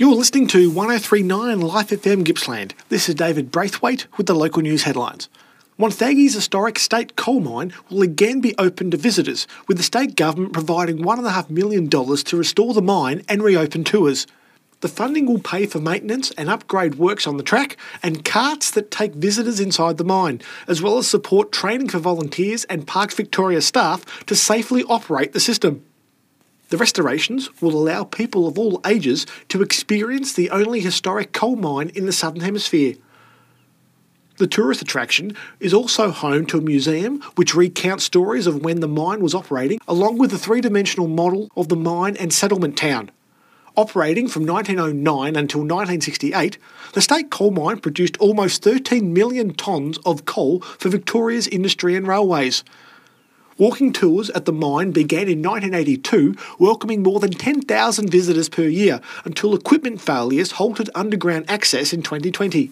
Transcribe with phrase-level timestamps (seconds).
[0.00, 2.72] You're listening to 1039 Life FM Gippsland.
[2.88, 5.28] This is David Braithwaite with the local news headlines.
[5.78, 10.54] Wonthaggi's historic state coal mine will again be open to visitors, with the state government
[10.54, 14.26] providing $1.5 million to restore the mine and reopen tours.
[14.80, 18.90] The funding will pay for maintenance and upgrade works on the track and carts that
[18.90, 23.60] take visitors inside the mine, as well as support training for volunteers and Parks Victoria
[23.60, 25.84] staff to safely operate the system.
[26.70, 31.90] The restorations will allow people of all ages to experience the only historic coal mine
[31.94, 32.94] in the Southern Hemisphere.
[34.38, 38.88] The tourist attraction is also home to a museum which recounts stories of when the
[38.88, 43.10] mine was operating, along with a three dimensional model of the mine and settlement town.
[43.76, 46.56] Operating from 1909 until 1968,
[46.94, 52.06] the state coal mine produced almost 13 million tonnes of coal for Victoria's industry and
[52.06, 52.64] railways.
[53.60, 59.02] Walking tours at the mine began in 1982, welcoming more than 10,000 visitors per year
[59.26, 62.70] until equipment failures halted underground access in 2020.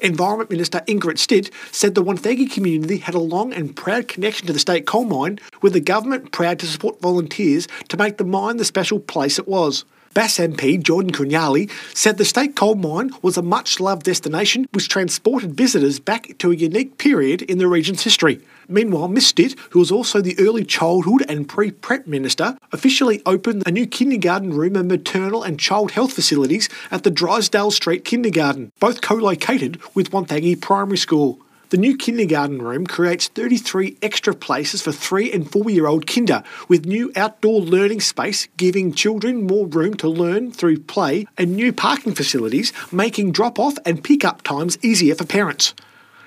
[0.00, 4.52] Environment Minister Ingrid Stitt said the Wonthaggi community had a long and proud connection to
[4.52, 8.56] the state coal mine, with the government proud to support volunteers to make the mine
[8.56, 9.84] the special place it was.
[10.16, 14.88] Bass MP Jordan Crugnale said the state coal mine was a much loved destination which
[14.88, 18.40] transported visitors back to a unique period in the region's history.
[18.66, 23.64] Meanwhile, Miss Stitt, who was also the early childhood and pre prep minister, officially opened
[23.66, 28.72] a new kindergarten room and maternal and child health facilities at the Drysdale Street Kindergarten,
[28.80, 31.40] both co located with Wonthaggi Primary School.
[31.70, 36.44] The new kindergarten room creates 33 extra places for 3 and 4 year old kinder,
[36.68, 41.72] with new outdoor learning space giving children more room to learn through play, and new
[41.72, 45.74] parking facilities making drop off and pick up times easier for parents.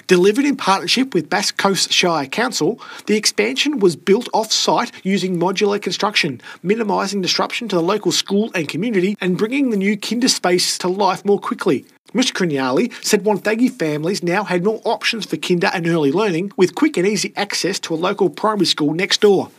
[0.07, 5.37] Delivered in partnership with Bass Coast Shire Council, the expansion was built off site using
[5.37, 10.27] modular construction, minimising disruption to the local school and community and bringing the new kinder
[10.27, 11.85] space to life more quickly.
[12.13, 12.33] Mr.
[12.33, 16.97] Crugnale said Wonthaggi families now had more options for kinder and early learning, with quick
[16.97, 19.51] and easy access to a local primary school next door.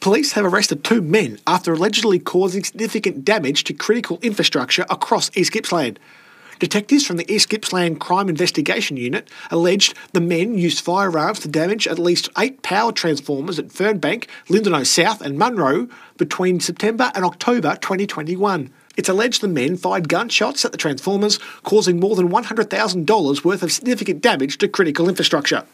[0.00, 5.52] Police have arrested two men after allegedly causing significant damage to critical infrastructure across East
[5.52, 5.98] Gippsland.
[6.58, 11.86] Detectives from the East Gippsland Crime Investigation Unit alleged the men used firearms to damage
[11.86, 17.76] at least eight power transformers at Fernbank, Lindenow South, and Munro between September and October
[17.76, 18.70] 2021.
[19.00, 23.72] It's alleged the men fired gunshots at the transformers, causing more than $100,000 worth of
[23.72, 25.64] significant damage to critical infrastructure.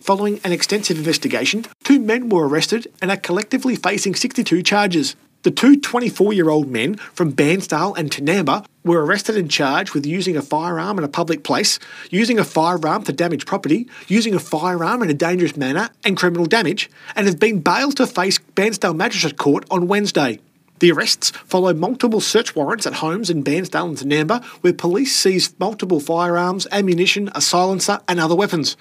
[0.00, 5.14] Following an extensive investigation, two men were arrested and are collectively facing 62 charges.
[5.44, 10.04] The two 24 year old men from Bairnsdale and Tinamba were arrested and charged with
[10.04, 11.78] using a firearm in a public place,
[12.10, 16.46] using a firearm to damage property, using a firearm in a dangerous manner, and criminal
[16.46, 20.40] damage, and have been bailed to face Bairnsdale Magistrate Court on Wednesday.
[20.82, 25.54] The arrests follow multiple search warrants at homes in Bairnsdale and Tinamba, where police seized
[25.60, 28.76] multiple firearms, ammunition, a silencer, and other weapons.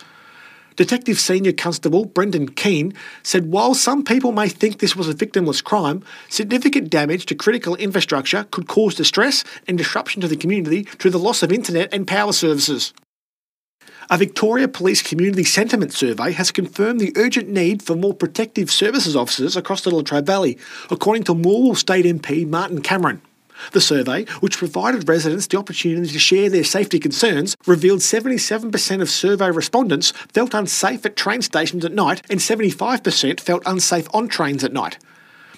[0.75, 5.63] Detective Senior Constable Brendan Keane said while some people may think this was a victimless
[5.63, 11.12] crime, significant damage to critical infrastructure could cause distress and disruption to the community through
[11.12, 12.94] the loss of internet and power services.
[14.09, 19.16] A Victoria Police Community Sentiment Survey has confirmed the urgent need for more protective services
[19.16, 20.57] officers across the Latrobe Valley,
[20.89, 23.22] according to Morwell State MP Martin Cameron.
[23.73, 29.09] The survey, which provided residents the opportunity to share their safety concerns, revealed 77% of
[29.09, 34.63] survey respondents felt unsafe at train stations at night and 75% felt unsafe on trains
[34.63, 34.97] at night.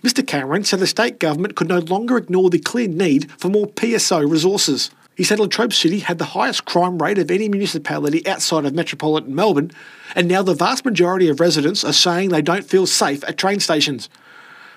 [0.02, 3.68] Mr Cameron said the state government could no longer ignore the clear need for more
[3.68, 4.92] PSO resources.
[5.16, 9.36] He said Latrobe City had the highest crime rate of any municipality outside of metropolitan
[9.36, 9.72] Melbourne,
[10.16, 13.60] and now the vast majority of residents are saying they don't feel safe at train
[13.60, 14.10] stations.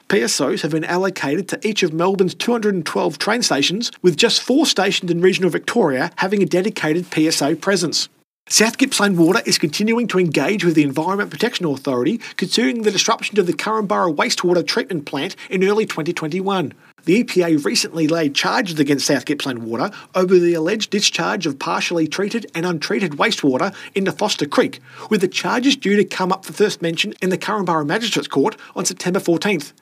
[0.09, 5.11] PSOs have been allocated to each of Melbourne's 212 train stations, with just four stations
[5.11, 8.09] in regional Victoria having a dedicated PSO presence.
[8.49, 13.35] South Gippsland Water is continuing to engage with the Environment Protection Authority concerning the disruption
[13.35, 16.73] to the Korumburra wastewater treatment plant in early 2021.
[17.07, 22.09] The EPA recently laid charges against South Gippsland Water over the alleged discharge of partially
[22.09, 26.53] treated and untreated wastewater into Foster Creek, with the charges due to come up for
[26.53, 29.73] first mention in the Korumburra Magistrates Court on September 14th.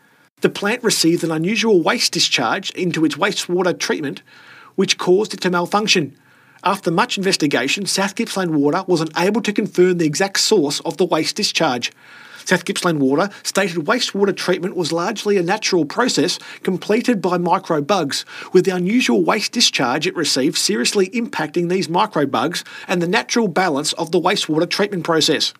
[0.43, 4.22] The plant received an unusual waste discharge into its wastewater treatment,
[4.75, 6.14] which caused it to malfunction.
[6.66, 11.05] After much investigation, South Gippsland Water was unable to confirm the exact source of the
[11.05, 11.93] waste discharge.
[12.46, 18.25] South Gippsland Water stated wastewater treatment was largely a natural process completed by microbugs,
[18.55, 23.93] with the unusual waste discharge it received seriously impacting these microbugs and the natural balance
[23.94, 25.52] of the wastewater treatment process.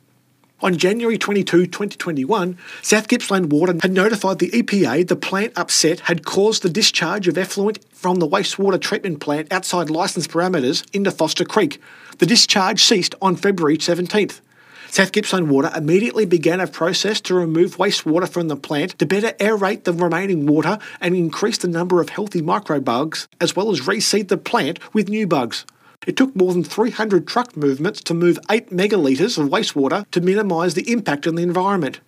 [0.65, 6.25] On January 22, 2021, South Gippsland Water had notified the EPA the plant upset had
[6.25, 11.45] caused the discharge of effluent from the wastewater treatment plant outside licence parameters into Foster
[11.45, 11.83] Creek.
[12.17, 14.41] The discharge ceased on February 17th.
[14.89, 19.33] South Gippsland Water immediately began a process to remove wastewater from the plant to better
[19.33, 24.29] aerate the remaining water and increase the number of healthy microbugs, as well as reseed
[24.29, 25.67] the plant with new bugs.
[26.07, 30.75] It took more than 300 truck movements to move 8 megalitres of wastewater to minimise
[30.75, 32.01] the impact on the environment.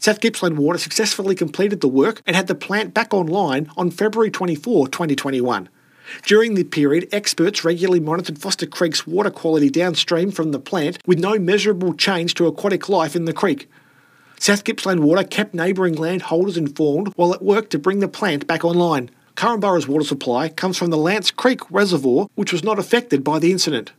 [0.00, 4.30] South Gippsland Water successfully completed the work and had the plant back online on February
[4.30, 5.68] 24, 2021.
[6.24, 11.18] During the period, experts regularly monitored Foster Creek's water quality downstream from the plant with
[11.18, 13.68] no measurable change to aquatic life in the creek.
[14.40, 18.64] South Gippsland Water kept neighbouring landholders informed while it worked to bring the plant back
[18.64, 19.10] online.
[19.38, 23.52] Korumburra's water supply comes from the Lance Creek Reservoir, which was not affected by the
[23.52, 23.92] incident.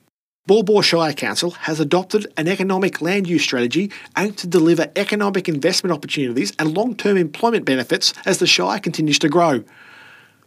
[0.47, 5.93] Baw Shire Council has adopted an economic land use strategy aimed to deliver economic investment
[5.93, 9.63] opportunities and long term employment benefits as the Shire continues to grow.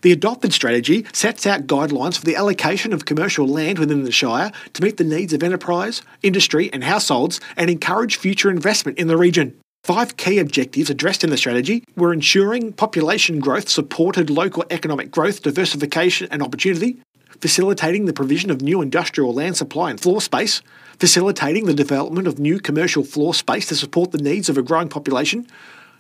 [0.03, 4.53] The adopted strategy sets out guidelines for the allocation of commercial land within the Shire
[4.75, 9.17] to meet the needs of enterprise, industry, and households and encourage future investment in the
[9.17, 9.59] region.
[9.85, 15.43] Five key objectives addressed in the strategy were ensuring population growth supported local economic growth,
[15.43, 17.03] diversification, and opportunity,
[17.41, 20.63] facilitating the provision of new industrial land supply and floor space,
[21.01, 24.89] facilitating the development of new commercial floor space to support the needs of a growing
[24.89, 25.49] population,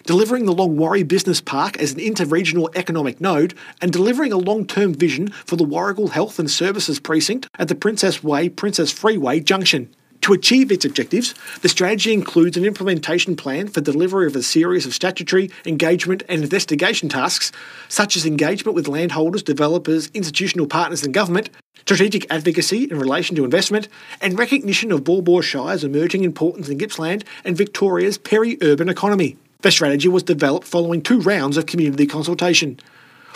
[0.07, 4.95] delivering the Long Longwarry Business Park as an inter-regional economic node, and delivering a long-term
[4.95, 9.93] vision for the Warragul Health and Services Precinct at the Princes Way Princes Freeway junction.
[10.23, 14.87] To achieve its objectives, the strategy includes an implementation plan for delivery of a series
[14.87, 17.51] of statutory, engagement, and investigation tasks,
[17.89, 23.45] such as engagement with landholders, developers, institutional partners, and government, strategic advocacy in relation to
[23.45, 23.89] investment,
[24.21, 29.37] and recognition of Baw Shire's emerging importance in Gippsland and Victoria's peri urban economy.
[29.63, 32.79] The strategy was developed following two rounds of community consultation.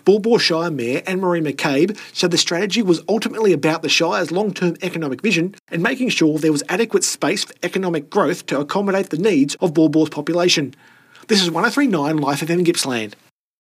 [0.07, 4.55] Baw Shire Mayor Anne Marie McCabe said the strategy was ultimately about the Shire's long
[4.55, 9.11] term economic vision and making sure there was adequate space for economic growth to accommodate
[9.11, 10.75] the needs of Baw population.
[11.27, 13.15] This is 1039 Life of FM Gippsland.